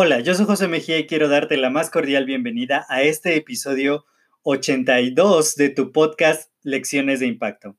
Hola, 0.00 0.20
yo 0.20 0.32
soy 0.34 0.46
José 0.46 0.68
Mejía 0.68 0.96
y 0.98 1.08
quiero 1.08 1.28
darte 1.28 1.56
la 1.56 1.70
más 1.70 1.90
cordial 1.90 2.24
bienvenida 2.24 2.86
a 2.88 3.02
este 3.02 3.34
episodio 3.34 4.06
82 4.42 5.56
de 5.56 5.70
tu 5.70 5.90
podcast 5.90 6.52
Lecciones 6.62 7.18
de 7.18 7.26
Impacto. 7.26 7.76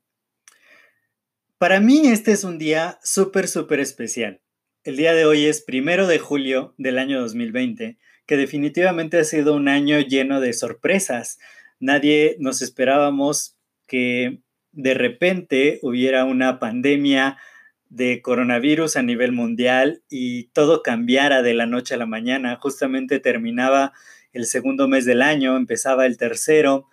Para 1.56 1.80
mí 1.80 2.08
este 2.08 2.32
es 2.32 2.44
un 2.44 2.58
día 2.58 2.98
súper, 3.02 3.48
súper 3.48 3.80
especial. 3.80 4.42
El 4.84 4.96
día 4.96 5.14
de 5.14 5.24
hoy 5.24 5.46
es 5.46 5.62
primero 5.62 6.06
de 6.06 6.18
julio 6.18 6.74
del 6.78 6.98
año 6.98 7.20
2020, 7.20 7.98
que 8.26 8.36
definitivamente 8.36 9.18
ha 9.18 9.24
sido 9.24 9.54
un 9.54 9.68
año 9.68 9.98
lleno 10.00 10.40
de 10.40 10.52
sorpresas. 10.52 11.38
Nadie 11.78 12.36
nos 12.38 12.62
esperábamos 12.62 13.56
que 13.86 14.40
de 14.72 14.94
repente 14.94 15.80
hubiera 15.82 16.24
una 16.24 16.58
pandemia 16.58 17.38
de 17.90 18.22
coronavirus 18.22 18.96
a 18.96 19.02
nivel 19.02 19.32
mundial 19.32 20.02
y 20.08 20.44
todo 20.52 20.82
cambiara 20.82 21.42
de 21.42 21.54
la 21.54 21.66
noche 21.66 21.94
a 21.94 21.98
la 21.98 22.06
mañana. 22.06 22.56
Justamente 22.56 23.18
terminaba 23.18 23.92
el 24.32 24.46
segundo 24.46 24.88
mes 24.88 25.04
del 25.04 25.20
año, 25.20 25.56
empezaba 25.56 26.06
el 26.06 26.16
tercero 26.16 26.86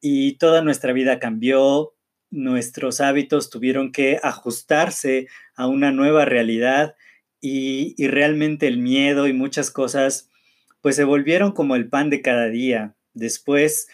y 0.00 0.34
toda 0.34 0.62
nuestra 0.62 0.92
vida 0.92 1.18
cambió, 1.18 1.94
nuestros 2.30 3.00
hábitos 3.00 3.50
tuvieron 3.50 3.92
que 3.92 4.20
ajustarse 4.22 5.26
a 5.54 5.66
una 5.66 5.90
nueva 5.90 6.26
realidad 6.26 6.94
y, 7.40 7.94
y 7.96 8.08
realmente 8.08 8.68
el 8.68 8.78
miedo 8.78 9.26
y 9.26 9.32
muchas 9.32 9.70
cosas 9.70 10.28
pues 10.82 10.96
se 10.96 11.04
volvieron 11.04 11.52
como 11.52 11.76
el 11.76 11.88
pan 11.88 12.10
de 12.10 12.20
cada 12.20 12.48
día. 12.48 12.94
Después 13.14 13.88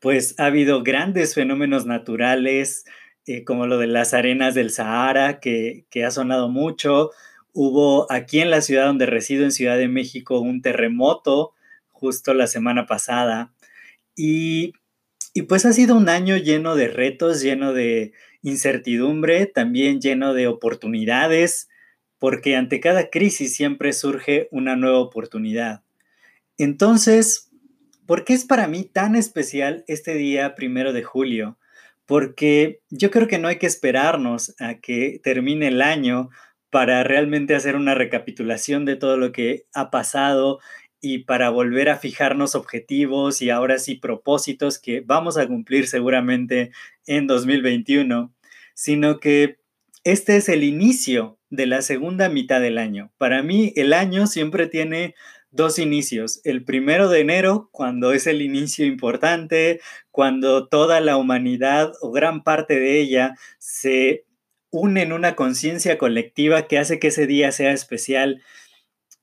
pues 0.00 0.38
ha 0.38 0.46
habido 0.46 0.82
grandes 0.82 1.34
fenómenos 1.34 1.86
naturales, 1.86 2.84
eh, 3.26 3.42
como 3.44 3.66
lo 3.66 3.78
de 3.78 3.88
las 3.88 4.14
arenas 4.14 4.54
del 4.54 4.70
Sahara, 4.70 5.40
que, 5.40 5.84
ha 6.04 6.10
sonado 6.10 6.48
mucho. 6.48 7.10
Hubo 7.52 8.10
aquí 8.12 8.40
en 8.40 8.50
la 8.50 8.60
ciudad 8.60 8.86
donde 8.86 9.06
resido, 9.06 9.44
en 9.44 9.50
Ciudad 9.50 9.76
de 9.76 9.88
México, 9.88 10.40
un 10.40 10.62
terremoto 10.62 11.52
justo 11.88 12.34
la 12.34 12.46
semana 12.46 12.86
pasada. 12.86 13.52
Y, 14.14 14.74
y 15.34 15.42
pues 15.42 15.66
ha 15.66 15.72
sido 15.72 15.96
un 15.96 16.08
año 16.08 16.36
lleno 16.36 16.76
de 16.76 16.88
retos, 16.88 17.42
lleno 17.42 17.72
de 17.72 18.12
incertidumbre, 18.42 19.46
también 19.46 20.00
lleno 20.00 20.32
de 20.32 20.46
oportunidades, 20.46 21.68
porque 22.18 22.54
ante 22.54 22.78
cada 22.78 23.10
crisis 23.10 23.56
siempre 23.56 23.92
surge 23.92 24.46
una 24.52 24.76
nueva 24.76 25.00
oportunidad. 25.00 25.82
Entonces, 26.58 27.50
¿por 28.06 28.24
qué 28.24 28.34
es 28.34 28.44
para 28.44 28.68
mí 28.68 28.84
tan 28.84 29.16
especial 29.16 29.84
este 29.88 30.14
día 30.14 30.54
primero 30.54 30.92
de 30.92 31.02
julio? 31.02 31.58
Porque 32.06 32.80
yo 32.88 33.10
creo 33.10 33.26
que 33.26 33.38
no 33.38 33.48
hay 33.48 33.58
que 33.58 33.66
esperarnos 33.66 34.54
a 34.60 34.78
que 34.78 35.20
termine 35.22 35.68
el 35.68 35.82
año 35.82 36.30
para 36.70 37.02
realmente 37.04 37.54
hacer 37.54 37.76
una 37.76 37.94
recapitulación 37.94 38.84
de 38.84 38.96
todo 38.96 39.16
lo 39.16 39.32
que 39.32 39.64
ha 39.74 39.90
pasado 39.90 40.60
y 41.00 41.18
para 41.18 41.50
volver 41.50 41.88
a 41.88 41.98
fijarnos 41.98 42.54
objetivos 42.54 43.42
y 43.42 43.50
ahora 43.50 43.78
sí 43.78 43.96
propósitos 43.96 44.78
que 44.78 45.00
vamos 45.00 45.36
a 45.36 45.46
cumplir 45.46 45.86
seguramente 45.86 46.72
en 47.06 47.26
2021, 47.26 48.34
sino 48.74 49.20
que 49.20 49.58
este 50.04 50.36
es 50.36 50.48
el 50.48 50.64
inicio 50.64 51.38
de 51.50 51.66
la 51.66 51.82
segunda 51.82 52.28
mitad 52.28 52.60
del 52.60 52.78
año. 52.78 53.12
Para 53.18 53.42
mí 53.42 53.72
el 53.76 53.92
año 53.92 54.26
siempre 54.26 54.66
tiene 54.66 55.14
dos 55.56 55.78
inicios. 55.78 56.40
El 56.44 56.64
primero 56.64 57.08
de 57.08 57.20
enero, 57.20 57.68
cuando 57.72 58.12
es 58.12 58.26
el 58.26 58.42
inicio 58.42 58.86
importante, 58.86 59.80
cuando 60.10 60.68
toda 60.68 61.00
la 61.00 61.16
humanidad 61.16 61.92
o 62.00 62.12
gran 62.12 62.44
parte 62.44 62.78
de 62.78 63.00
ella 63.00 63.34
se 63.58 64.24
une 64.70 65.02
en 65.02 65.12
una 65.12 65.34
conciencia 65.34 65.98
colectiva 65.98 66.68
que 66.68 66.78
hace 66.78 66.98
que 66.98 67.08
ese 67.08 67.26
día 67.26 67.52
sea 67.52 67.72
especial. 67.72 68.42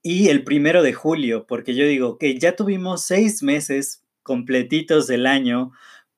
Y 0.02 0.30
el 0.30 0.44
primero 0.44 0.84
de 0.84 0.94
julio, 0.94 1.46
porque 1.48 1.76
yo 1.76 1.86
digo 1.86 2.18
que 2.18 2.38
ya 2.38 2.56
tuvimos 2.56 3.06
seis 3.06 3.44
meses 3.44 4.04
completitos 4.24 5.08
del 5.08 5.26
año 5.26 5.72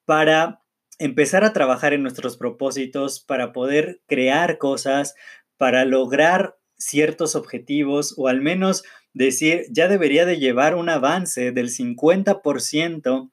para 0.05 0.61
empezar 0.97 1.43
a 1.43 1.53
trabajar 1.53 1.93
en 1.93 2.01
nuestros 2.01 2.37
propósitos, 2.37 3.19
para 3.19 3.51
poder 3.51 4.01
crear 4.07 4.57
cosas, 4.57 5.15
para 5.57 5.85
lograr 5.85 6.57
ciertos 6.77 7.35
objetivos 7.35 8.13
o 8.17 8.27
al 8.27 8.41
menos 8.41 8.83
decir, 9.13 9.65
ya 9.69 9.87
debería 9.87 10.25
de 10.25 10.37
llevar 10.37 10.75
un 10.75 10.89
avance 10.89 11.51
del 11.51 11.69
50% 11.69 13.31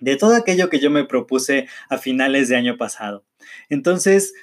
de 0.00 0.16
todo 0.16 0.34
aquello 0.34 0.70
que 0.70 0.80
yo 0.80 0.90
me 0.90 1.04
propuse 1.04 1.68
a 1.88 1.98
finales 1.98 2.48
de 2.48 2.56
año 2.56 2.76
pasado. 2.76 3.24
Entonces, 3.68 4.34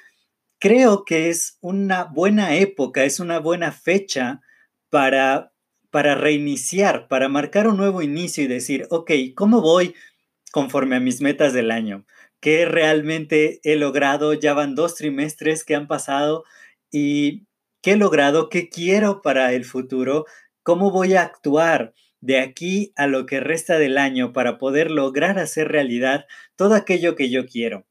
creo 0.58 1.04
que 1.04 1.28
es 1.28 1.58
una 1.60 2.04
buena 2.04 2.54
época, 2.56 3.04
es 3.04 3.20
una 3.20 3.38
buena 3.38 3.72
fecha 3.72 4.40
para, 4.90 5.52
para 5.90 6.14
reiniciar, 6.14 7.08
para 7.08 7.28
marcar 7.28 7.66
un 7.68 7.76
nuevo 7.76 8.02
inicio 8.02 8.44
y 8.44 8.48
decir, 8.48 8.86
ok, 8.90 9.10
¿cómo 9.34 9.60
voy 9.60 9.94
conforme 10.52 10.96
a 10.96 11.00
mis 11.00 11.20
metas 11.20 11.52
del 11.52 11.70
año? 11.70 12.04
¿Qué 12.40 12.64
realmente 12.66 13.60
he 13.62 13.76
logrado? 13.76 14.34
Ya 14.34 14.54
van 14.54 14.74
dos 14.74 14.94
trimestres 14.94 15.64
que 15.64 15.74
han 15.74 15.86
pasado 15.86 16.44
y 16.90 17.46
¿qué 17.82 17.92
he 17.92 17.96
logrado? 17.96 18.48
¿Qué 18.48 18.68
quiero 18.68 19.20
para 19.20 19.52
el 19.52 19.64
futuro? 19.64 20.24
¿Cómo 20.62 20.90
voy 20.90 21.14
a 21.14 21.22
actuar 21.22 21.92
de 22.20 22.38
aquí 22.38 22.92
a 22.96 23.08
lo 23.08 23.26
que 23.26 23.40
resta 23.40 23.78
del 23.78 23.98
año 23.98 24.32
para 24.32 24.56
poder 24.56 24.90
lograr 24.90 25.38
hacer 25.38 25.68
realidad 25.68 26.24
todo 26.56 26.74
aquello 26.74 27.16
que 27.16 27.28
yo 27.28 27.46
quiero? 27.46 27.84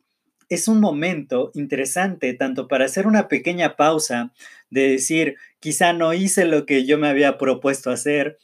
Es 0.50 0.68
un 0.68 0.80
momento 0.80 1.52
interesante 1.54 2.34
tanto 2.34 2.68
para 2.68 2.86
hacer 2.86 3.08
una 3.08 3.28
pequeña 3.28 3.76
pausa 3.76 4.34
de 4.70 4.90
decir, 4.90 5.36
quizá 5.60 5.94
no 5.94 6.14
hice 6.14 6.46
lo 6.46 6.66
que 6.66 6.86
yo 6.86 6.98
me 6.98 7.10
había 7.10 7.38
propuesto 7.38 7.92
hacer 7.92 8.38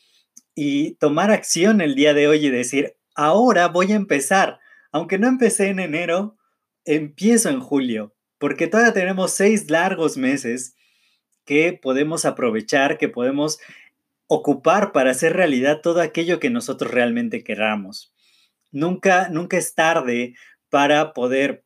y 0.54 0.92
tomar 0.96 1.32
acción 1.32 1.82
el 1.82 1.96
día 1.96 2.14
de 2.14 2.28
hoy 2.28 2.46
y 2.46 2.50
decir, 2.50 2.96
ahora 3.16 3.68
voy 3.68 3.94
a 3.94 3.96
empezar. 3.96 4.60
Aunque 4.92 5.18
no 5.18 5.28
empecé 5.28 5.68
en 5.68 5.80
enero, 5.80 6.38
empiezo 6.86 7.50
en 7.50 7.60
julio, 7.60 8.16
porque 8.38 8.68
todavía 8.68 8.94
tenemos 8.94 9.32
seis 9.34 9.70
largos 9.70 10.18
meses 10.18 10.76
que 11.48 11.74
podemos 11.74 12.26
aprovechar, 12.26 13.00
que 13.00 13.10
podemos 13.10 13.58
ocupar 14.28 14.92
para 14.92 15.12
hacer 15.12 15.34
realidad 15.34 15.82
todo 15.82 16.02
aquello 16.02 16.40
que 16.40 16.52
nosotros 16.52 16.92
realmente 16.92 17.44
queramos. 17.44 18.14
Nunca, 18.72 19.30
nunca 19.30 19.58
es 19.58 19.74
tarde 19.74 20.36
para 20.70 21.14
poder 21.14 21.64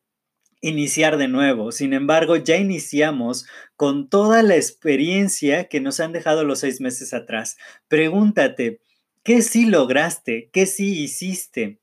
iniciar 0.62 1.18
de 1.18 1.28
nuevo. 1.28 1.72
Sin 1.72 1.92
embargo, 1.92 2.36
ya 2.36 2.56
iniciamos 2.56 3.46
con 3.76 4.08
toda 4.08 4.42
la 4.42 4.56
experiencia 4.56 5.68
que 5.68 5.80
nos 5.80 6.00
han 6.00 6.12
dejado 6.12 6.44
los 6.44 6.60
seis 6.60 6.80
meses 6.80 7.12
atrás. 7.12 7.58
Pregúntate, 7.88 8.80
¿qué 9.24 9.42
sí 9.42 9.66
lograste? 9.66 10.48
¿Qué 10.52 10.66
sí 10.66 11.02
hiciste? 11.02 11.81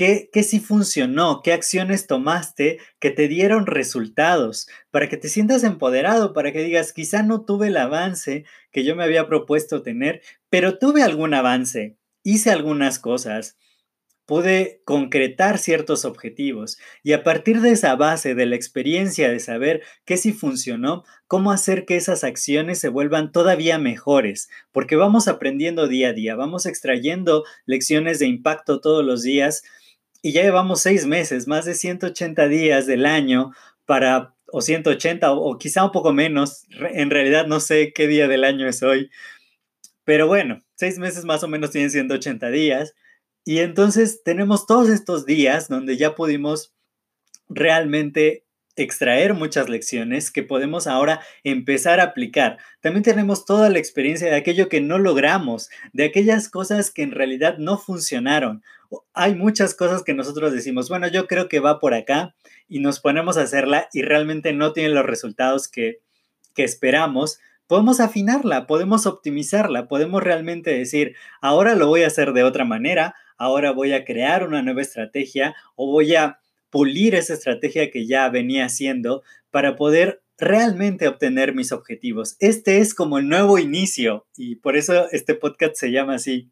¿Qué, 0.00 0.30
¿Qué 0.32 0.44
sí 0.44 0.60
funcionó? 0.60 1.42
¿Qué 1.44 1.52
acciones 1.52 2.06
tomaste 2.06 2.78
que 3.00 3.10
te 3.10 3.28
dieron 3.28 3.66
resultados? 3.66 4.66
Para 4.90 5.10
que 5.10 5.18
te 5.18 5.28
sientas 5.28 5.62
empoderado, 5.62 6.32
para 6.32 6.52
que 6.52 6.62
digas, 6.62 6.94
quizá 6.94 7.22
no 7.22 7.44
tuve 7.44 7.66
el 7.66 7.76
avance 7.76 8.46
que 8.72 8.82
yo 8.82 8.96
me 8.96 9.04
había 9.04 9.28
propuesto 9.28 9.82
tener, 9.82 10.22
pero 10.48 10.78
tuve 10.78 11.02
algún 11.02 11.34
avance, 11.34 11.98
hice 12.22 12.50
algunas 12.50 12.98
cosas, 12.98 13.58
pude 14.24 14.80
concretar 14.86 15.58
ciertos 15.58 16.06
objetivos 16.06 16.78
y 17.02 17.12
a 17.12 17.22
partir 17.22 17.60
de 17.60 17.72
esa 17.72 17.94
base, 17.94 18.34
de 18.34 18.46
la 18.46 18.56
experiencia 18.56 19.28
de 19.28 19.38
saber 19.38 19.82
qué 20.06 20.16
sí 20.16 20.32
funcionó, 20.32 21.04
cómo 21.26 21.52
hacer 21.52 21.84
que 21.84 21.96
esas 21.96 22.24
acciones 22.24 22.78
se 22.78 22.88
vuelvan 22.88 23.32
todavía 23.32 23.78
mejores, 23.78 24.48
porque 24.72 24.96
vamos 24.96 25.28
aprendiendo 25.28 25.88
día 25.88 26.08
a 26.08 26.12
día, 26.14 26.36
vamos 26.36 26.64
extrayendo 26.64 27.44
lecciones 27.66 28.18
de 28.18 28.28
impacto 28.28 28.80
todos 28.80 29.04
los 29.04 29.22
días 29.22 29.62
y 30.22 30.32
ya 30.32 30.42
llevamos 30.42 30.80
seis 30.80 31.06
meses, 31.06 31.46
más 31.46 31.64
de 31.64 31.74
180 31.74 32.48
días 32.48 32.86
del 32.86 33.06
año 33.06 33.52
para, 33.86 34.34
o 34.46 34.60
180 34.60 35.32
o, 35.32 35.58
quizá 35.58 35.84
un 35.84 35.92
poco 35.92 36.12
menos, 36.12 36.64
en 36.70 37.10
realidad 37.10 37.46
no 37.46 37.60
sé 37.60 37.92
qué 37.92 38.06
día 38.06 38.28
del 38.28 38.44
año 38.44 38.68
es 38.68 38.82
hoy, 38.82 39.10
pero 40.04 40.26
bueno, 40.26 40.60
seis 40.74 40.98
meses 40.98 41.24
más 41.24 41.42
o 41.42 41.48
menos 41.48 41.70
tienen 41.70 41.90
180 41.90 42.50
días. 42.50 42.94
Y 43.44 43.60
entonces 43.60 44.22
tenemos 44.22 44.66
todos 44.66 44.88
estos 44.88 45.24
días 45.24 45.68
donde 45.68 45.96
ya 45.96 46.14
pudimos 46.14 46.72
realmente 47.48 48.44
extraer 48.82 49.34
muchas 49.34 49.68
lecciones 49.68 50.30
que 50.30 50.42
podemos 50.42 50.86
ahora 50.86 51.20
empezar 51.44 52.00
a 52.00 52.04
aplicar. 52.04 52.58
También 52.80 53.02
tenemos 53.02 53.44
toda 53.44 53.68
la 53.70 53.78
experiencia 53.78 54.28
de 54.28 54.36
aquello 54.36 54.68
que 54.68 54.80
no 54.80 54.98
logramos, 54.98 55.70
de 55.92 56.04
aquellas 56.04 56.48
cosas 56.48 56.90
que 56.90 57.02
en 57.02 57.12
realidad 57.12 57.58
no 57.58 57.78
funcionaron. 57.78 58.62
Hay 59.14 59.34
muchas 59.34 59.74
cosas 59.74 60.02
que 60.02 60.14
nosotros 60.14 60.52
decimos, 60.52 60.88
bueno, 60.88 61.06
yo 61.08 61.26
creo 61.26 61.48
que 61.48 61.60
va 61.60 61.78
por 61.78 61.94
acá 61.94 62.34
y 62.68 62.80
nos 62.80 63.00
ponemos 63.00 63.36
a 63.36 63.42
hacerla 63.42 63.88
y 63.92 64.02
realmente 64.02 64.52
no 64.52 64.72
tiene 64.72 64.90
los 64.90 65.06
resultados 65.06 65.68
que, 65.68 66.00
que 66.54 66.64
esperamos. 66.64 67.38
Podemos 67.68 68.00
afinarla, 68.00 68.66
podemos 68.66 69.06
optimizarla, 69.06 69.86
podemos 69.86 70.22
realmente 70.22 70.76
decir, 70.76 71.14
ahora 71.40 71.76
lo 71.76 71.86
voy 71.86 72.02
a 72.02 72.08
hacer 72.08 72.32
de 72.32 72.42
otra 72.42 72.64
manera, 72.64 73.14
ahora 73.38 73.70
voy 73.70 73.92
a 73.92 74.04
crear 74.04 74.46
una 74.46 74.60
nueva 74.60 74.82
estrategia 74.82 75.54
o 75.76 75.86
voy 75.86 76.16
a 76.16 76.39
pulir 76.70 77.14
esa 77.14 77.34
estrategia 77.34 77.90
que 77.90 78.06
ya 78.06 78.28
venía 78.28 78.66
haciendo 78.66 79.22
para 79.50 79.76
poder 79.76 80.22
realmente 80.38 81.06
obtener 81.06 81.54
mis 81.54 81.72
objetivos. 81.72 82.36
Este 82.40 82.78
es 82.78 82.94
como 82.94 83.18
el 83.18 83.28
nuevo 83.28 83.58
inicio 83.58 84.26
y 84.36 84.56
por 84.56 84.76
eso 84.76 85.08
este 85.10 85.34
podcast 85.34 85.76
se 85.76 85.92
llama 85.92 86.14
así. 86.14 86.50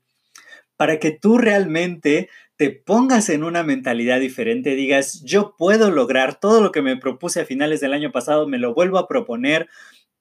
Para 0.76 0.98
que 1.00 1.10
tú 1.10 1.38
realmente 1.38 2.28
te 2.56 2.70
pongas 2.70 3.28
en 3.30 3.44
una 3.44 3.62
mentalidad 3.62 4.20
diferente, 4.20 4.74
digas, 4.74 5.22
yo 5.24 5.54
puedo 5.56 5.90
lograr 5.90 6.38
todo 6.38 6.60
lo 6.60 6.72
que 6.72 6.82
me 6.82 6.96
propuse 6.96 7.40
a 7.40 7.46
finales 7.46 7.80
del 7.80 7.94
año 7.94 8.12
pasado, 8.12 8.46
me 8.46 8.58
lo 8.58 8.74
vuelvo 8.74 8.98
a 8.98 9.08
proponer 9.08 9.68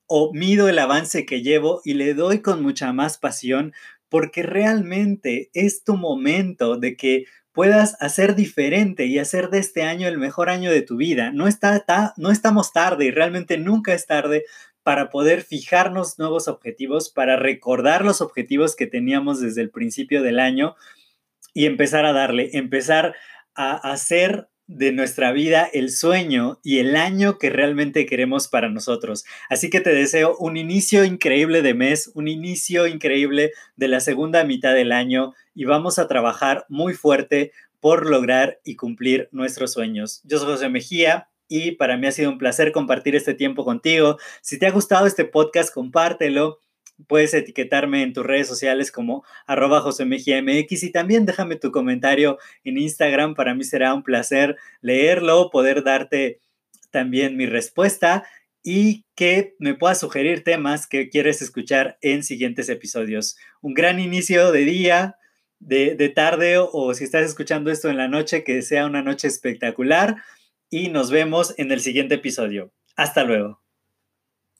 o 0.07 0.31
mido 0.33 0.69
el 0.69 0.79
avance 0.79 1.25
que 1.25 1.41
llevo 1.41 1.81
y 1.83 1.95
le 1.95 2.13
doy 2.13 2.41
con 2.41 2.61
mucha 2.61 2.93
más 2.93 3.17
pasión 3.17 3.73
porque 4.09 4.43
realmente 4.43 5.49
es 5.53 5.83
tu 5.83 5.97
momento 5.97 6.77
de 6.77 6.95
que 6.95 7.25
puedas 7.57 7.97
hacer 8.01 8.35
diferente 8.35 9.07
y 9.07 9.17
hacer 9.17 9.49
de 9.49 9.57
este 9.57 9.81
año 9.81 10.07
el 10.07 10.19
mejor 10.19 10.51
año 10.51 10.69
de 10.69 10.83
tu 10.83 10.95
vida. 10.95 11.31
No, 11.31 11.47
está, 11.47 12.13
no 12.15 12.29
estamos 12.29 12.71
tarde 12.71 13.05
y 13.05 13.09
realmente 13.09 13.57
nunca 13.57 13.95
es 13.95 14.05
tarde 14.05 14.45
para 14.83 15.09
poder 15.09 15.41
fijarnos 15.41 16.19
nuevos 16.19 16.47
objetivos, 16.47 17.09
para 17.09 17.35
recordar 17.35 18.05
los 18.05 18.21
objetivos 18.21 18.75
que 18.75 18.85
teníamos 18.85 19.41
desde 19.41 19.61
el 19.61 19.71
principio 19.71 20.21
del 20.21 20.39
año 20.39 20.75
y 21.51 21.65
empezar 21.65 22.05
a 22.05 22.13
darle, 22.13 22.51
empezar 22.53 23.15
a 23.55 23.73
hacer 23.91 24.49
de 24.67 24.91
nuestra 24.91 25.31
vida 25.31 25.67
el 25.71 25.89
sueño 25.91 26.59
y 26.61 26.79
el 26.79 26.95
año 26.95 27.37
que 27.37 27.49
realmente 27.49 28.05
queremos 28.05 28.47
para 28.47 28.69
nosotros. 28.69 29.25
Así 29.49 29.69
que 29.69 29.79
te 29.79 29.93
deseo 29.93 30.35
un 30.37 30.57
inicio 30.57 31.03
increíble 31.05 31.61
de 31.61 31.73
mes, 31.73 32.11
un 32.13 32.27
inicio 32.27 32.85
increíble 32.85 33.51
de 33.77 33.87
la 33.87 34.01
segunda 34.01 34.43
mitad 34.43 34.73
del 34.73 34.91
año 34.91 35.33
y 35.55 35.65
vamos 35.65 35.97
a 35.99 36.07
trabajar 36.07 36.65
muy 36.69 36.93
fuerte 36.93 37.51
por 37.79 38.09
lograr 38.09 38.59
y 38.63 38.75
cumplir 38.75 39.29
nuestros 39.31 39.73
sueños. 39.73 40.21
Yo 40.23 40.39
soy 40.39 40.47
José 40.47 40.69
Mejía 40.69 41.29
y 41.47 41.71
para 41.71 41.97
mí 41.97 42.07
ha 42.07 42.11
sido 42.11 42.29
un 42.29 42.37
placer 42.37 42.71
compartir 42.71 43.15
este 43.15 43.33
tiempo 43.33 43.63
contigo. 43.63 44.17
Si 44.41 44.59
te 44.59 44.67
ha 44.67 44.71
gustado 44.71 45.07
este 45.07 45.25
podcast, 45.25 45.73
compártelo 45.73 46.59
puedes 47.07 47.33
etiquetarme 47.33 48.01
en 48.01 48.13
tus 48.13 48.25
redes 48.25 48.47
sociales 48.47 48.91
como 48.91 49.23
arroba 49.45 49.83
y 49.87 50.91
también 50.91 51.25
déjame 51.25 51.55
tu 51.55 51.71
comentario 51.71 52.37
en 52.63 52.77
Instagram. 52.77 53.35
Para 53.35 53.53
mí 53.53 53.63
será 53.63 53.93
un 53.93 54.03
placer 54.03 54.55
leerlo, 54.81 55.49
poder 55.51 55.83
darte 55.83 56.41
también 56.89 57.37
mi 57.37 57.45
respuesta 57.45 58.25
y 58.63 59.05
que 59.15 59.55
me 59.59 59.75
puedas 59.75 59.99
sugerir 59.99 60.43
temas 60.43 60.87
que 60.87 61.09
quieres 61.09 61.41
escuchar 61.41 61.97
en 62.01 62.23
siguientes 62.23 62.69
episodios. 62.69 63.37
Un 63.61 63.73
gran 63.73 63.99
inicio 63.99 64.51
de 64.51 64.65
día, 64.65 65.17
de 65.59 66.11
tarde 66.15 66.57
o 66.57 66.93
si 66.93 67.03
estás 67.03 67.25
escuchando 67.25 67.71
esto 67.71 67.89
en 67.89 67.97
la 67.97 68.07
noche, 68.07 68.43
que 68.43 68.61
sea 68.61 68.85
una 68.85 69.01
noche 69.01 69.27
espectacular 69.27 70.17
y 70.69 70.89
nos 70.89 71.11
vemos 71.11 71.53
en 71.57 71.71
el 71.71 71.79
siguiente 71.79 72.15
episodio. 72.15 72.71
Hasta 72.95 73.23
luego. 73.23 73.66